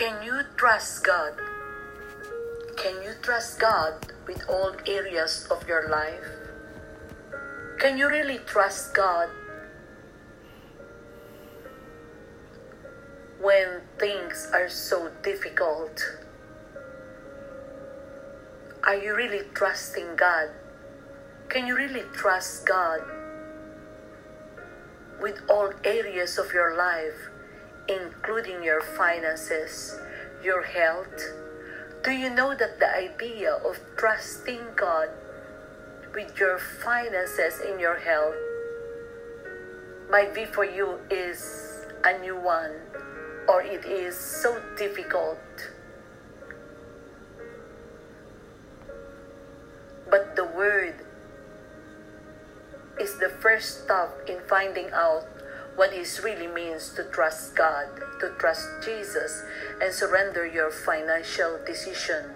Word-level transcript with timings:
Can 0.00 0.22
you 0.22 0.40
trust 0.56 1.04
God? 1.04 1.34
Can 2.78 3.02
you 3.02 3.12
trust 3.20 3.60
God 3.60 3.92
with 4.26 4.42
all 4.48 4.72
areas 4.86 5.46
of 5.50 5.68
your 5.68 5.90
life? 5.90 6.24
Can 7.78 7.98
you 7.98 8.08
really 8.08 8.38
trust 8.46 8.94
God 8.94 9.28
when 13.42 13.82
things 13.98 14.48
are 14.54 14.70
so 14.70 15.10
difficult? 15.22 16.02
Are 18.84 18.96
you 18.96 19.14
really 19.14 19.44
trusting 19.52 20.16
God? 20.16 20.48
Can 21.50 21.66
you 21.66 21.76
really 21.76 22.04
trust 22.14 22.64
God 22.64 23.02
with 25.20 25.42
all 25.50 25.74
areas 25.84 26.38
of 26.38 26.54
your 26.54 26.74
life, 26.74 27.29
including 27.90 28.62
your 28.62 28.80
finances, 28.80 29.98
your 30.42 30.62
health? 30.62 31.18
Do 32.04 32.12
you 32.12 32.30
know 32.30 32.54
that 32.54 32.78
the 32.78 32.88
idea 32.96 33.54
of 33.54 33.78
trusting 33.96 34.60
God 34.76 35.08
with 36.14 36.38
your 36.38 36.58
finances 36.58 37.60
and 37.66 37.80
your 37.80 37.98
health 37.98 38.34
might 40.10 40.34
be 40.34 40.44
for 40.44 40.64
you 40.64 40.98
is 41.10 41.84
a 42.04 42.18
new 42.20 42.36
one 42.36 42.72
or 43.48 43.62
it 43.62 43.84
is 43.84 44.16
so 44.16 44.62
difficult? 44.78 45.38
But 50.10 50.36
the 50.36 50.44
Word 50.44 50.94
is 53.00 53.18
the 53.18 53.30
first 53.40 53.84
step 53.84 54.10
in 54.28 54.38
finding 54.48 54.90
out 54.92 55.24
what 55.76 55.92
it 55.92 56.20
really 56.22 56.46
means 56.46 56.90
to 56.94 57.04
trust 57.04 57.54
God, 57.56 57.86
to 58.20 58.34
trust 58.38 58.66
Jesus, 58.84 59.42
and 59.80 59.92
surrender 59.92 60.46
your 60.46 60.70
financial 60.70 61.58
decision, 61.66 62.34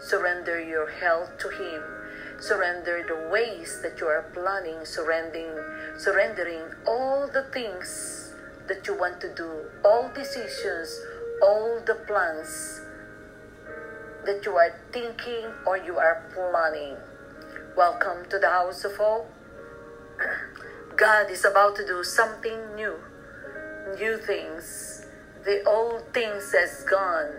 surrender 0.00 0.60
your 0.60 0.90
health 0.90 1.38
to 1.38 1.48
Him, 1.48 1.82
surrender 2.40 3.04
the 3.06 3.28
ways 3.30 3.80
that 3.82 4.00
you 4.00 4.06
are 4.06 4.30
planning, 4.32 4.84
surrendering, 4.84 5.52
surrendering 5.98 6.62
all 6.86 7.28
the 7.32 7.44
things 7.52 8.34
that 8.68 8.86
you 8.86 8.98
want 8.98 9.20
to 9.20 9.34
do, 9.34 9.50
all 9.84 10.10
decisions, 10.14 11.00
all 11.42 11.80
the 11.86 11.94
plans 12.06 12.82
that 14.24 14.44
you 14.44 14.52
are 14.56 14.78
thinking 14.92 15.46
or 15.66 15.78
you 15.78 15.96
are 15.96 16.22
planning. 16.34 16.96
Welcome 17.76 18.28
to 18.30 18.38
the 18.38 18.48
house 18.48 18.84
of 18.84 18.96
hope. 18.96 19.30
God 20.98 21.30
is 21.30 21.44
about 21.44 21.76
to 21.76 21.86
do 21.86 22.02
something 22.02 22.74
new, 22.74 22.98
new 24.00 24.18
things. 24.18 25.06
The 25.44 25.62
old 25.62 26.12
things 26.12 26.50
has 26.50 26.82
gone, 26.90 27.30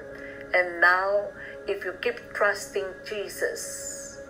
and 0.53 0.79
now 0.79 1.27
if 1.67 1.83
you 1.83 1.91
keep 2.01 2.33
trusting 2.33 2.87
Jesus, 3.05 4.21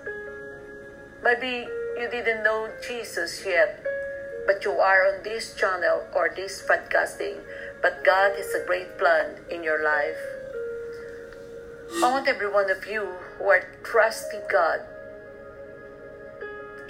maybe 1.24 1.70
you 2.00 2.10
didn't 2.10 2.44
know 2.44 2.74
Jesus 2.88 3.46
yet, 3.46 3.86
but 4.48 4.66
you 4.66 4.72
are 4.72 5.14
on 5.14 5.22
this 5.22 5.54
channel 5.54 6.08
or 6.16 6.34
this 6.36 6.66
podcasting, 6.68 7.38
but 7.84 8.04
God 8.04 8.34
has 8.36 8.56
a 8.56 8.66
great 8.66 8.98
plan 8.98 9.38
in 9.52 9.62
your 9.64 9.84
life. 9.84 10.18
I 12.02 12.10
want 12.10 12.28
every 12.28 12.52
one 12.52 12.72
of 12.72 12.88
you 12.88 13.14
who 13.38 13.46
are 13.46 13.70
trusting 13.84 14.42
God 14.50 14.82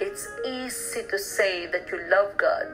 it's 0.00 0.26
easy 0.46 1.02
to 1.10 1.18
say 1.18 1.66
that 1.66 1.90
you 1.90 2.00
love 2.08 2.34
God, 2.38 2.66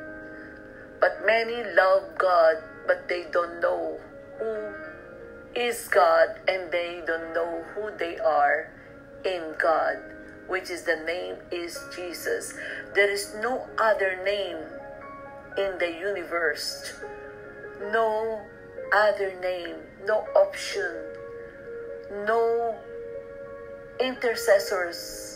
but 1.01 1.27
many 1.27 1.65
love 1.75 2.17
God, 2.17 2.63
but 2.87 3.09
they 3.09 3.27
don't 3.33 3.61
know 3.61 3.99
who 4.39 4.73
is 5.61 5.89
God 5.89 6.29
and 6.47 6.71
they 6.71 7.03
don't 7.05 7.35
know 7.35 7.65
who 7.75 7.91
they 7.99 8.19
are 8.19 8.71
in 9.25 9.55
God, 9.59 9.97
which 10.47 10.71
is 10.71 10.83
the 10.83 11.03
name 11.05 11.35
is 11.51 11.77
Jesus. 11.97 12.55
There 12.95 13.11
is 13.11 13.35
no 13.43 13.67
other 13.77 14.23
name 14.25 14.59
in 15.59 15.79
the 15.79 15.91
universe, 15.99 16.93
no 17.91 18.41
other 18.95 19.35
name, 19.41 19.77
no 20.05 20.21
option, 20.37 20.95
no 22.25 22.77
intercessors 23.99 25.36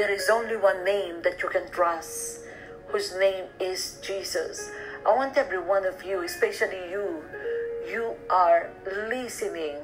there 0.00 0.10
is 0.10 0.30
only 0.30 0.56
one 0.56 0.82
name 0.82 1.20
that 1.20 1.42
you 1.42 1.48
can 1.50 1.70
trust, 1.70 2.40
whose 2.86 3.14
name 3.18 3.44
is 3.60 3.98
Jesus. 4.00 4.70
I 5.06 5.14
want 5.14 5.36
every 5.36 5.60
one 5.60 5.84
of 5.84 6.02
you, 6.02 6.22
especially 6.24 6.88
you, 6.90 7.22
you 7.86 8.14
are 8.30 8.70
listening 9.10 9.76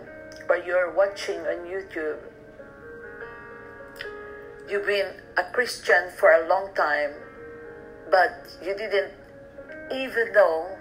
or 0.48 0.56
you're 0.56 0.90
watching 0.94 1.40
on 1.40 1.68
YouTube. 1.68 2.16
You've 4.66 4.86
been 4.86 5.20
a 5.36 5.44
Christian 5.52 6.08
for 6.18 6.30
a 6.30 6.48
long 6.48 6.72
time, 6.74 7.12
but 8.10 8.56
you 8.64 8.74
didn't 8.74 9.12
even 9.92 10.32
know 10.32 10.78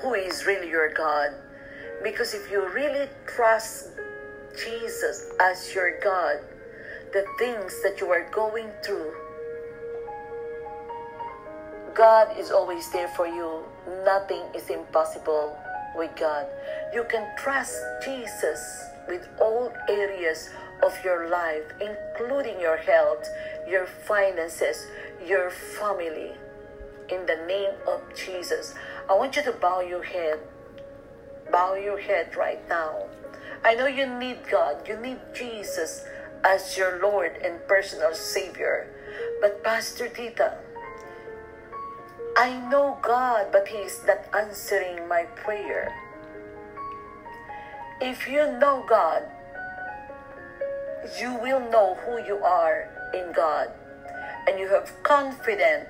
who 0.00 0.14
is 0.14 0.44
really 0.44 0.68
your 0.68 0.92
God. 0.92 1.30
Because 2.02 2.34
if 2.34 2.50
you 2.50 2.68
really 2.68 3.06
trust 3.28 3.90
Jesus 4.64 5.30
as 5.40 5.74
your 5.74 5.98
God, 6.00 6.40
the 7.12 7.24
things 7.38 7.82
that 7.82 8.00
you 8.00 8.10
are 8.10 8.28
going 8.30 8.70
through, 8.84 9.12
God 11.94 12.36
is 12.38 12.50
always 12.50 12.90
there 12.92 13.08
for 13.08 13.26
you. 13.26 13.64
Nothing 14.04 14.42
is 14.54 14.68
impossible 14.70 15.56
with 15.96 16.14
God. 16.16 16.46
You 16.92 17.04
can 17.10 17.26
trust 17.36 17.74
Jesus 18.04 18.60
with 19.08 19.26
all 19.40 19.72
areas 19.88 20.50
of 20.82 20.92
your 21.04 21.28
life, 21.28 21.64
including 21.80 22.60
your 22.60 22.76
health, 22.76 23.26
your 23.68 23.86
finances, 23.86 24.86
your 25.26 25.50
family. 25.50 26.32
In 27.08 27.26
the 27.26 27.44
name 27.46 27.72
of 27.86 28.02
Jesus, 28.14 28.74
I 29.08 29.14
want 29.14 29.34
you 29.36 29.42
to 29.42 29.52
bow 29.52 29.80
your 29.80 30.02
head. 30.02 30.38
Bow 31.50 31.74
your 31.74 31.98
head 31.98 32.36
right 32.36 32.60
now. 32.68 33.06
I 33.64 33.74
know 33.74 33.86
you 33.86 34.06
need 34.06 34.38
God, 34.50 34.86
you 34.86 34.96
need 34.98 35.18
Jesus 35.34 36.04
as 36.44 36.76
your 36.76 37.00
Lord 37.02 37.36
and 37.44 37.58
personal 37.66 38.14
Savior. 38.14 38.86
But 39.40 39.64
Pastor 39.64 40.08
Tita, 40.08 40.58
I 42.36 42.58
know 42.70 42.98
God, 43.02 43.48
but 43.50 43.68
He 43.68 43.78
is 43.78 44.00
not 44.06 44.20
answering 44.32 45.08
my 45.08 45.24
prayer. 45.34 45.92
If 48.00 48.28
you 48.28 48.46
know 48.58 48.84
God, 48.88 49.22
you 51.20 51.34
will 51.34 51.60
know 51.70 51.96
who 52.06 52.22
you 52.24 52.38
are 52.44 52.88
in 53.12 53.32
God, 53.32 53.72
and 54.46 54.58
you 54.58 54.68
have 54.68 54.90
confidence 55.02 55.88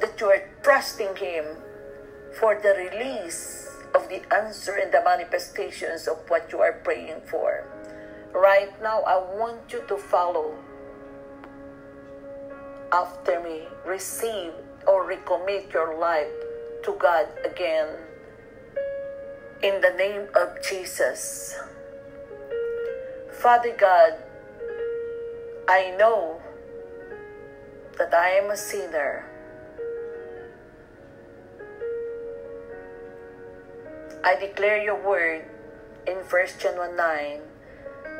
that 0.00 0.14
you 0.20 0.26
are 0.26 0.48
trusting 0.62 1.16
Him 1.16 1.44
for 2.38 2.54
the 2.54 2.90
release 2.90 3.69
of 3.94 4.08
the 4.08 4.22
answer 4.34 4.74
and 4.74 4.92
the 4.92 5.02
manifestations 5.04 6.06
of 6.06 6.18
what 6.28 6.52
you 6.52 6.60
are 6.60 6.80
praying 6.84 7.20
for. 7.26 7.66
Right 8.32 8.70
now, 8.82 9.02
I 9.02 9.18
want 9.18 9.72
you 9.72 9.82
to 9.88 9.96
follow 9.96 10.54
after 12.92 13.40
me. 13.40 13.66
Receive 13.84 14.52
or 14.86 15.08
recommit 15.08 15.72
your 15.72 15.98
life 15.98 16.30
to 16.84 16.94
God 16.98 17.26
again. 17.44 17.88
In 19.62 19.80
the 19.80 19.94
name 19.96 20.28
of 20.34 20.62
Jesus. 20.62 21.56
Father 23.30 23.74
God, 23.76 24.14
I 25.68 25.94
know 25.98 26.40
that 27.98 28.12
I 28.14 28.30
am 28.30 28.50
a 28.50 28.56
sinner 28.56 29.29
I 34.22 34.36
declare 34.36 34.76
your 34.82 35.00
word 35.00 35.46
in 36.06 36.16
1 36.16 36.46
John 36.58 36.76
1 36.76 36.94
9 36.94 37.40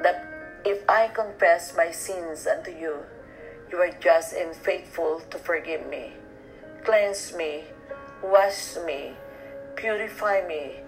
that 0.02 0.24
if 0.64 0.88
I 0.88 1.08
confess 1.08 1.76
my 1.76 1.90
sins 1.90 2.46
unto 2.46 2.70
you, 2.70 3.04
you 3.70 3.76
are 3.78 3.92
just 4.00 4.32
and 4.32 4.56
faithful 4.56 5.20
to 5.30 5.36
forgive 5.36 5.86
me, 5.86 6.14
cleanse 6.84 7.34
me, 7.34 7.64
wash 8.24 8.76
me, 8.86 9.12
purify 9.76 10.40
me 10.48 10.80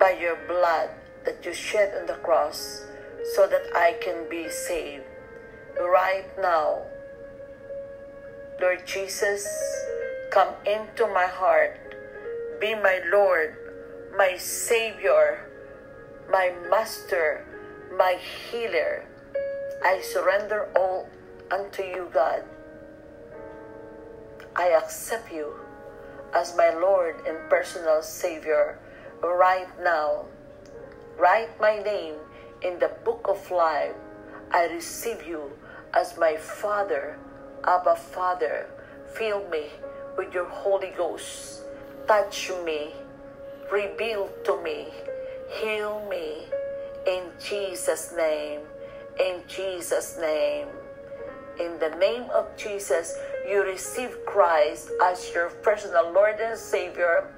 by 0.00 0.18
your 0.20 0.36
blood 0.48 0.90
that 1.24 1.44
you 1.44 1.54
shed 1.54 1.94
on 1.96 2.06
the 2.06 2.18
cross 2.24 2.82
so 3.36 3.46
that 3.46 3.70
I 3.72 3.94
can 4.02 4.28
be 4.28 4.50
saved. 4.50 5.04
Right 5.80 6.26
now, 6.40 6.82
Lord 8.60 8.84
Jesus, 8.84 9.46
come 10.32 10.54
into 10.66 11.06
my 11.06 11.26
heart, 11.26 11.78
be 12.60 12.74
my 12.74 13.00
Lord 13.12 13.54
my 14.16 14.36
Savior, 14.38 15.44
my 16.30 16.52
Master, 16.70 17.44
my 17.92 18.16
Healer. 18.50 19.04
I 19.84 20.00
surrender 20.00 20.68
all 20.74 21.08
unto 21.50 21.82
you, 21.82 22.08
God. 22.12 22.42
I 24.56 24.68
accept 24.68 25.30
you 25.30 25.52
as 26.34 26.56
my 26.56 26.70
Lord 26.70 27.16
and 27.28 27.36
personal 27.50 28.02
Savior 28.02 28.78
right 29.22 29.68
now. 29.82 30.24
Write 31.18 31.60
my 31.60 31.78
name 31.78 32.16
in 32.62 32.78
the 32.78 32.92
book 33.04 33.26
of 33.28 33.50
life. 33.50 33.94
I 34.50 34.64
receive 34.66 35.26
you 35.26 35.52
as 35.92 36.16
my 36.16 36.36
Father, 36.36 37.18
Abba 37.64 37.96
Father. 37.96 38.66
Fill 39.14 39.46
me 39.48 39.68
with 40.16 40.32
your 40.32 40.48
Holy 40.48 40.92
Ghost. 40.96 41.62
Touch 42.08 42.50
me, 42.64 42.94
reveal 43.70 44.30
to 44.44 44.62
me, 44.62 44.88
heal 45.60 46.06
me. 46.08 46.46
In 47.06 47.30
Jesus' 47.38 48.12
name, 48.16 48.60
in 49.20 49.42
Jesus' 49.46 50.16
name. 50.18 50.68
In 51.60 51.78
the 51.78 51.90
name 51.96 52.24
of 52.34 52.54
Jesus, 52.56 53.16
you 53.48 53.62
receive 53.62 54.14
Christ 54.26 54.90
as 55.02 55.32
your 55.32 55.48
personal 55.62 56.12
Lord 56.12 56.38
and 56.40 56.58
Savior, 56.58 57.32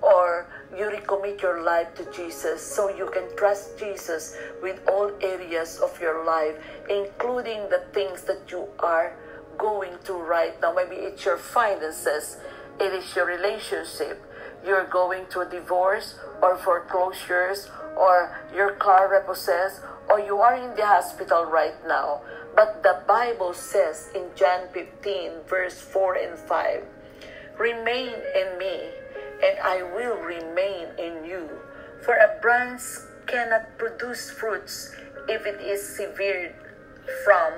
or 0.00 0.46
you 0.76 0.86
recommit 0.86 1.40
your 1.42 1.62
life 1.62 1.94
to 1.94 2.04
Jesus 2.10 2.60
so 2.60 2.88
you 2.88 3.06
can 3.12 3.28
trust 3.36 3.78
Jesus 3.78 4.36
with 4.62 4.80
all 4.88 5.12
areas 5.20 5.78
of 5.78 6.00
your 6.00 6.24
life, 6.24 6.56
including 6.90 7.68
the 7.68 7.84
things 7.92 8.22
that 8.22 8.50
you 8.50 8.66
are 8.80 9.14
going 9.58 9.96
through 9.98 10.22
right 10.22 10.60
now. 10.60 10.72
Maybe 10.72 10.96
it's 10.96 11.24
your 11.24 11.36
finances, 11.36 12.38
it 12.80 12.92
is 12.92 13.14
your 13.14 13.26
relationship, 13.26 14.24
you're 14.64 14.86
going 14.86 15.26
through 15.26 15.50
divorce 15.50 16.14
or 16.42 16.56
foreclosures, 16.56 17.68
or 17.96 18.36
your 18.54 18.72
car 18.72 19.10
repossessed, 19.10 19.80
or 20.08 20.20
you 20.20 20.38
are 20.38 20.54
in 20.54 20.74
the 20.76 20.86
hospital 20.86 21.44
right 21.44 21.74
now. 21.86 22.20
But 22.54 22.82
the 22.82 23.02
Bible 23.06 23.54
says 23.54 24.10
in 24.14 24.28
John 24.36 24.68
15, 24.72 25.48
verse 25.48 25.80
4 25.80 26.14
and 26.16 26.38
5, 26.38 26.84
Remain 27.58 28.12
in 28.12 28.58
me, 28.58 28.90
and 29.44 29.58
I 29.62 29.82
will 29.82 30.16
remain 30.16 30.88
in 30.98 31.24
you. 31.24 31.48
For 32.04 32.14
a 32.14 32.40
branch 32.40 32.82
cannot 33.26 33.78
produce 33.78 34.30
fruits 34.30 34.94
if 35.28 35.46
it 35.46 35.60
is 35.60 35.96
severed 35.96 36.54
from 37.24 37.52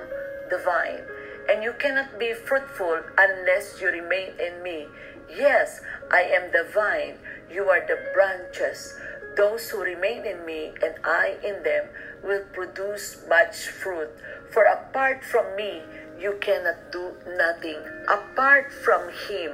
the 0.49 0.61
vine. 0.63 1.14
And 1.49 1.63
you 1.63 1.73
cannot 1.73 2.17
be 2.19 2.33
fruitful 2.33 3.01
unless 3.17 3.79
you 3.81 3.89
remain 3.89 4.33
in 4.39 4.63
me. 4.63 4.87
Yes, 5.29 5.81
I 6.11 6.21
am 6.21 6.51
the 6.51 6.67
vine, 6.73 7.17
you 7.51 7.69
are 7.69 7.85
the 7.85 7.97
branches. 8.13 8.97
Those 9.35 9.69
who 9.69 9.81
remain 9.83 10.25
in 10.25 10.45
me 10.45 10.73
and 10.81 10.95
I 11.03 11.37
in 11.43 11.61
them 11.63 11.89
will 12.23 12.43
produce 12.53 13.21
much 13.27 13.67
fruit. 13.67 14.09
For 14.51 14.63
apart 14.63 15.23
from 15.23 15.55
me, 15.55 15.81
you 16.19 16.37
cannot 16.39 16.91
do 16.91 17.11
nothing. 17.35 17.77
Apart 18.07 18.71
from 18.71 19.09
Him, 19.27 19.51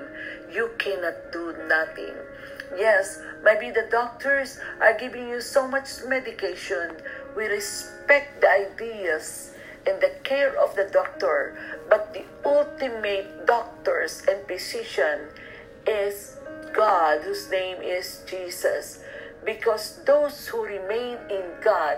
you 0.52 0.70
cannot 0.78 1.32
do 1.32 1.56
nothing. 1.68 2.14
Yes, 2.78 3.20
maybe 3.44 3.72
the 3.72 3.88
doctors 3.92 4.60
are 4.80 4.98
giving 4.98 5.28
you 5.28 5.42
so 5.42 5.68
much 5.68 5.90
medication. 6.08 6.96
We 7.36 7.46
respect 7.46 8.42
the 8.42 8.50
ideas 8.50 9.52
and 9.88 10.02
the 10.02 10.14
care 10.24 10.56
of 10.58 10.76
the 10.76 10.90
doctor, 10.92 11.58
but 11.90 12.14
the 12.14 12.24
ultimate 12.46 13.46
doctors 13.46 14.24
and 14.28 14.46
physician 14.48 15.28
is 15.88 16.38
God, 16.74 17.22
whose 17.22 17.50
name 17.50 17.82
is 17.82 18.24
Jesus. 18.30 19.04
Because 19.44 20.00
those 20.06 20.48
who 20.48 20.64
remain 20.64 21.18
in 21.30 21.44
God, 21.64 21.98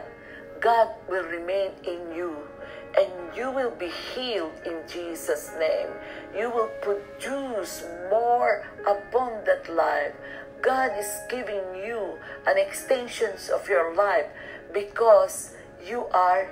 God 0.61 0.89
will 1.09 1.25
remain 1.25 1.71
in 1.83 2.15
you. 2.15 2.37
And 2.97 3.11
you 3.35 3.51
will 3.51 3.71
be 3.71 3.89
healed 3.89 4.53
in 4.65 4.79
Jesus' 4.87 5.51
name. 5.59 5.87
You 6.37 6.49
will 6.49 6.69
produce 6.81 7.83
more 8.09 8.65
abundant 8.87 9.67
life. 9.67 10.13
God 10.61 10.91
is 10.97 11.09
giving 11.29 11.75
you 11.75 12.17
an 12.47 12.57
extension 12.57 13.31
of 13.53 13.67
your 13.67 13.93
life 13.95 14.27
because 14.73 15.55
you 15.85 16.05
are 16.13 16.47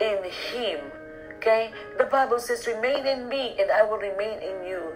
in 0.00 0.18
Him. 0.52 0.80
Okay? 1.36 1.72
The 1.98 2.04
Bible 2.04 2.38
says, 2.38 2.66
Remain 2.66 3.06
in 3.06 3.28
me, 3.28 3.56
and 3.58 3.70
I 3.70 3.82
will 3.82 3.98
remain 3.98 4.38
in 4.40 4.66
you. 4.66 4.92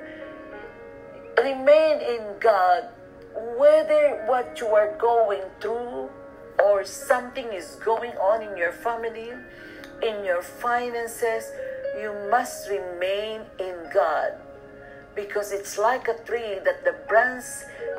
Remain 1.39 2.01
in 2.01 2.39
God, 2.41 2.89
whether 3.57 4.25
what 4.27 4.59
you 4.61 4.67
are 4.69 4.97
going 4.99 5.43
through 5.61 6.11
or 6.63 6.85
something 6.85 7.47
is 7.53 7.77
going 7.85 8.13
on 8.13 8.43
in 8.43 8.57
your 8.57 8.73
family, 8.73 9.31
in 10.03 10.25
your 10.25 10.43
finances, 10.43 11.45
you 11.99 12.13
must 12.31 12.69
remain 12.69 13.43
in 13.59 13.75
God. 13.93 14.33
Because 15.15 15.53
it's 15.53 15.79
like 15.79 16.09
a 16.09 16.19
tree 16.25 16.59
that 16.65 16.85
the 16.85 16.95
branch 17.09 17.45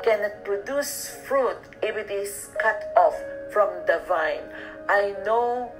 cannot 0.02 0.44
produce 0.44 1.16
fruit 1.26 1.58
if 1.82 1.96
it 1.96 2.10
is 2.10 2.50
cut 2.60 2.92
off 2.96 3.14
from 3.52 3.68
the 3.86 4.02
vine. 4.08 4.44
I 4.88 5.14
know 5.24 5.72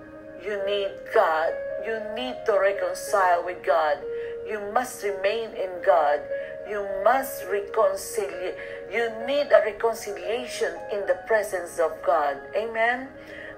you 0.45 0.59
need 0.67 0.91
God. 1.15 1.53
You 1.87 2.01
need 2.15 2.37
to 2.47 2.59
reconcile 2.59 3.45
with 3.45 3.63
God. 3.65 3.99
You 4.47 4.61
must 4.73 5.03
remain 5.03 5.51
in 5.55 5.71
God. 5.85 6.21
You 6.69 6.87
must 7.05 7.45
reconcile. 7.47 8.55
You 8.91 9.11
need 9.27 9.47
a 9.51 9.63
reconciliation 9.65 10.75
in 10.93 11.07
the 11.07 11.19
presence 11.27 11.79
of 11.79 11.93
God. 12.05 12.39
Amen. 12.57 13.09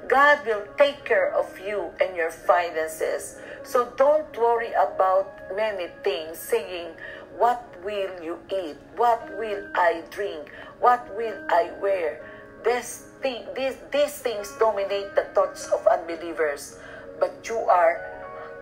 God 0.08 0.44
will 0.46 0.64
take 0.76 1.04
care 1.04 1.32
of 1.32 1.58
you 1.58 1.90
and 2.00 2.14
your 2.16 2.30
finances. 2.30 3.38
So 3.62 3.92
don't 3.96 4.36
worry 4.36 4.72
about 4.72 5.32
many 5.56 5.88
things, 6.02 6.38
saying, 6.38 6.92
What 7.38 7.64
will 7.82 8.12
you 8.22 8.38
eat? 8.52 8.76
What 8.96 9.24
will 9.38 9.68
I 9.74 10.02
drink? 10.10 10.50
What 10.80 11.08
will 11.16 11.38
I 11.48 11.72
wear? 11.80 12.20
This 12.64 13.04
thing, 13.20 13.44
these, 13.54 13.76
these 13.92 14.18
things 14.18 14.50
dominate 14.58 15.14
the 15.14 15.24
thoughts 15.34 15.66
of 15.68 15.86
unbelievers. 15.86 16.78
But 17.20 17.46
you 17.46 17.58
are 17.58 18.00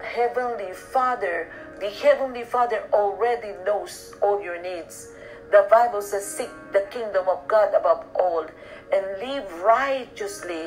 Heavenly 0.03 0.73
Father. 0.73 1.53
The 1.79 1.89
Heavenly 1.89 2.43
Father 2.43 2.83
already 2.93 3.55
knows 3.65 4.15
all 4.21 4.43
your 4.43 4.61
needs. 4.61 5.13
The 5.53 5.69
Bible 5.71 6.03
says, 6.03 6.27
Seek 6.27 6.51
the 6.73 6.87
kingdom 6.91 7.29
of 7.29 7.47
God 7.47 7.75
above 7.75 8.05
all 8.19 8.47
and 8.93 9.07
live 9.21 9.63
righteously 9.63 10.67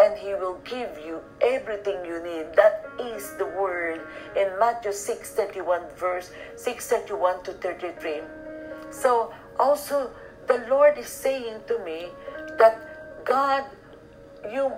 and 0.00 0.16
he 0.16 0.34
will 0.34 0.58
give 0.64 0.98
you 1.04 1.20
everything 1.40 2.04
you 2.04 2.22
need. 2.22 2.54
That 2.54 2.86
is 3.00 3.34
the 3.36 3.46
word 3.46 4.00
in 4.36 4.48
Matthew 4.58 4.92
6 4.92 5.30
31 5.34 5.82
verse 5.96 6.30
6 6.56 6.86
31 6.86 7.42
to 7.44 7.52
33. 7.52 8.20
So 8.90 9.32
also 9.58 10.10
the 10.46 10.64
Lord 10.68 10.98
is 10.98 11.08
saying 11.08 11.60
to 11.68 11.78
me 11.84 12.08
that 12.58 13.24
God 13.24 13.64
you 14.52 14.72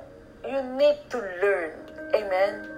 you 0.48 0.62
need 0.74 0.98
to 1.10 1.18
learn, 1.40 1.72
amen, 2.14 2.68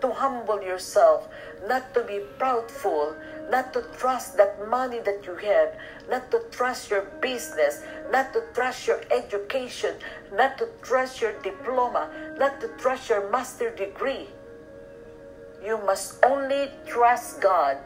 to 0.00 0.10
humble 0.10 0.62
yourself, 0.62 1.28
not 1.68 1.92
to 1.92 2.02
be 2.02 2.20
proudful, 2.38 3.14
not 3.50 3.72
to 3.74 3.84
trust 3.98 4.38
that 4.38 4.56
money 4.70 5.00
that 5.00 5.24
you 5.26 5.34
have, 5.36 5.76
not 6.08 6.30
to 6.30 6.40
trust 6.50 6.90
your 6.90 7.02
business, 7.20 7.82
not 8.10 8.32
to 8.32 8.42
trust 8.54 8.86
your 8.86 9.00
education, 9.10 9.94
not 10.32 10.56
to 10.56 10.68
trust 10.82 11.20
your 11.20 11.32
diploma, 11.42 12.08
not 12.38 12.60
to 12.60 12.68
trust 12.78 13.10
your 13.10 13.30
master 13.30 13.70
degree. 13.70 14.28
You 15.62 15.78
must 15.84 16.24
only 16.24 16.70
trust 16.86 17.40
God 17.40 17.76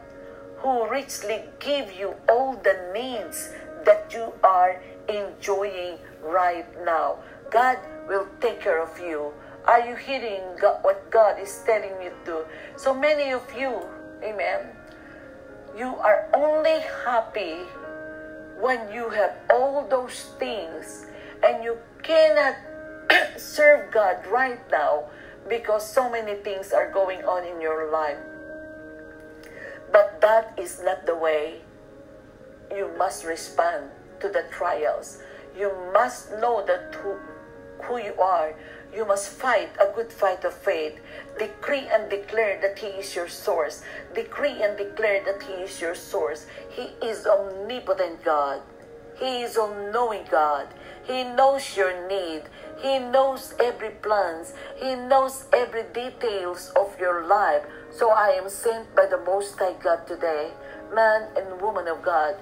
who 0.57 0.87
richly 0.87 1.43
give 1.59 1.91
you 1.91 2.15
all 2.29 2.55
the 2.55 2.91
needs 2.93 3.49
that 3.85 4.11
you 4.13 4.33
are 4.43 4.81
enjoying 5.07 5.97
right 6.21 6.67
now. 6.85 7.19
God 7.49 7.77
will 8.07 8.27
take 8.41 8.61
care 8.61 8.81
of 8.81 8.99
you. 8.99 9.33
Are 9.65 9.85
you 9.85 9.95
hearing 9.95 10.41
God, 10.59 10.83
what 10.83 11.09
God 11.11 11.39
is 11.39 11.61
telling 11.65 12.01
you 12.01 12.11
to? 12.25 12.45
So 12.77 12.93
many 12.93 13.31
of 13.31 13.43
you, 13.53 13.81
amen, 14.23 14.73
you 15.77 15.95
are 15.97 16.29
only 16.33 16.81
happy 17.05 17.61
when 18.59 18.91
you 18.91 19.09
have 19.09 19.35
all 19.49 19.87
those 19.87 20.31
things 20.39 21.05
and 21.43 21.63
you 21.63 21.77
cannot 22.03 22.55
serve 23.37 23.91
God 23.91 24.25
right 24.27 24.59
now 24.71 25.05
because 25.47 25.85
so 25.87 26.09
many 26.09 26.35
things 26.35 26.73
are 26.73 26.91
going 26.91 27.23
on 27.23 27.45
in 27.45 27.61
your 27.61 27.91
life. 27.91 28.17
But 29.91 30.21
that 30.21 30.53
is 30.57 30.81
not 30.83 31.05
the 31.05 31.15
way 31.15 31.61
you 32.71 32.91
must 32.97 33.25
respond 33.25 33.89
to 34.19 34.29
the 34.29 34.43
trials. 34.51 35.21
You 35.57 35.71
must 35.93 36.31
know 36.39 36.63
that 36.65 36.95
who, 36.95 37.15
who 37.83 37.97
you 37.97 38.13
are. 38.19 38.53
You 38.93 39.05
must 39.05 39.29
fight 39.29 39.69
a 39.79 39.93
good 39.93 40.11
fight 40.11 40.43
of 40.43 40.53
faith. 40.53 40.99
Decree 41.37 41.87
and 41.91 42.09
declare 42.09 42.59
that 42.61 42.79
He 42.79 42.87
is 42.87 43.15
your 43.15 43.27
source. 43.27 43.83
Decree 44.15 44.63
and 44.63 44.77
declare 44.77 45.23
that 45.25 45.43
He 45.43 45.53
is 45.53 45.79
your 45.79 45.95
source. 45.95 46.47
He 46.69 46.89
is 47.05 47.27
omnipotent 47.27 48.23
God. 48.23 48.61
He 49.19 49.41
is 49.41 49.57
all-knowing 49.57 50.25
God. 50.31 50.67
He 51.03 51.23
knows 51.23 51.75
your 51.75 52.07
need. 52.07 52.43
He 52.79 52.99
knows 52.99 53.53
every 53.59 53.89
plans. 53.89 54.53
He 54.77 54.95
knows 54.95 55.45
every 55.51 55.83
details 55.93 56.71
of 56.75 56.97
your 56.97 57.25
life. 57.25 57.63
So 57.91 58.11
I 58.11 58.29
am 58.29 58.49
sent 58.49 58.95
by 58.95 59.07
the 59.07 59.17
Most 59.17 59.59
High 59.59 59.73
God 59.83 60.07
today, 60.07 60.51
man 60.93 61.27
and 61.35 61.61
woman 61.61 61.87
of 61.87 62.01
God, 62.01 62.35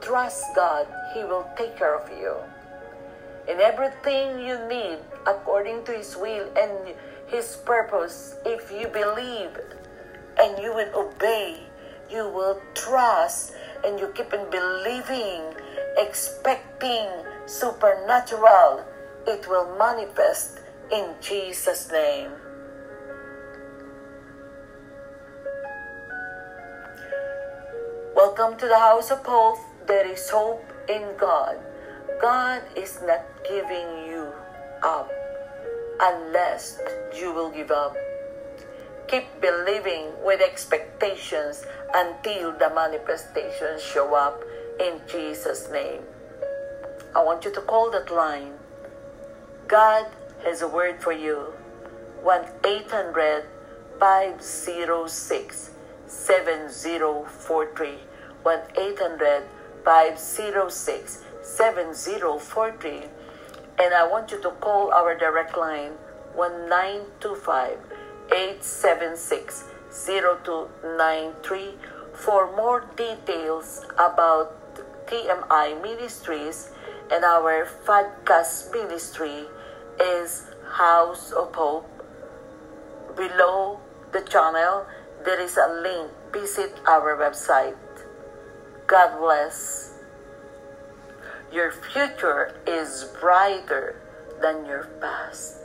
trust 0.00 0.44
God, 0.54 0.86
He 1.14 1.24
will 1.24 1.46
take 1.56 1.76
care 1.76 1.94
of 1.94 2.08
you. 2.10 2.34
In 3.48 3.60
everything 3.60 4.40
you 4.40 4.58
need, 4.68 4.98
according 5.26 5.84
to 5.84 5.92
His 5.92 6.16
will 6.16 6.48
and 6.56 6.94
His 7.26 7.56
purpose, 7.64 8.36
if 8.44 8.70
you 8.72 8.88
believe 8.88 9.58
and 10.38 10.62
you 10.62 10.74
will 10.74 10.90
obey, 10.94 11.60
you 12.10 12.28
will 12.28 12.60
trust 12.74 13.54
and 13.84 14.00
you 14.00 14.08
keep 14.14 14.32
on 14.32 14.50
believing, 14.50 15.42
expecting 15.98 17.08
supernatural, 17.46 18.84
it 19.26 19.46
will 19.48 19.76
manifest 19.78 20.60
in 20.92 21.14
Jesus' 21.20 21.90
name. 21.90 22.30
Welcome 28.14 28.56
to 28.58 28.66
the 28.66 28.78
house 28.78 29.10
of 29.10 29.24
hope. 29.24 29.58
There 29.86 30.06
is 30.10 30.30
hope 30.30 30.64
in 30.88 31.14
God. 31.18 31.58
God 32.20 32.62
is 32.74 33.00
not 33.04 33.20
giving 33.46 34.06
you 34.08 34.32
up 34.82 35.10
unless 36.00 36.78
you 37.14 37.32
will 37.34 37.50
give 37.50 37.70
up. 37.70 37.94
Keep 39.08 39.42
believing 39.42 40.12
with 40.24 40.40
expectations 40.40 41.66
until 41.94 42.52
the 42.52 42.70
manifestations 42.74 43.82
show 43.82 44.14
up 44.14 44.42
in 44.80 45.00
Jesus' 45.06 45.68
name. 45.70 46.00
I 47.14 47.22
want 47.22 47.44
you 47.44 47.52
to 47.52 47.60
call 47.60 47.90
that 47.90 48.10
line. 48.10 48.54
God 49.68 50.06
has 50.44 50.62
a 50.62 50.68
word 50.68 51.02
for 51.02 51.12
you. 51.12 51.52
1 52.22 52.44
800 52.64 53.44
506 54.00 55.70
7043. 56.06 57.98
1 58.42 58.60
800 58.78 59.44
506 59.84 61.22
7043. 61.42 63.02
And 63.78 63.92
I 63.94 64.06
want 64.08 64.30
you 64.30 64.40
to 64.42 64.50
call 64.60 64.92
our 64.92 65.16
direct 65.16 65.56
line 65.56 65.92
1925 66.34 67.78
876 68.32 69.64
0293 69.90 71.74
for 72.14 72.54
more 72.56 72.86
details 72.96 73.84
about 73.94 74.54
TMI 75.06 75.82
Ministries 75.82 76.70
and 77.10 77.24
our 77.24 77.68
podcast 77.84 78.72
ministry 78.72 79.44
is 80.00 80.50
House 80.66 81.32
of 81.32 81.54
Hope. 81.54 81.86
Below 83.14 83.78
the 84.12 84.22
channel, 84.22 84.86
there 85.24 85.40
is 85.40 85.56
a 85.56 85.68
link. 85.82 86.10
Visit 86.32 86.80
our 86.86 87.16
website. 87.16 87.76
God 88.86 89.18
bless. 89.18 89.94
Your 91.52 91.72
future 91.72 92.60
is 92.66 93.10
brighter 93.20 93.96
than 94.42 94.66
your 94.66 94.84
past. 95.00 95.63